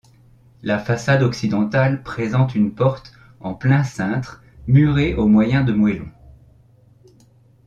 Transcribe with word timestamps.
La 0.63 0.79
façade 0.79 1.21
occidentale 1.21 2.01
présente 2.01 2.55
une 2.55 2.73
porte 2.73 3.13
en 3.39 3.53
plein 3.53 3.83
cintre 3.83 4.41
murée 4.65 5.13
au 5.13 5.27
moyen 5.27 5.63
de 5.63 5.73
moellons. 5.73 6.11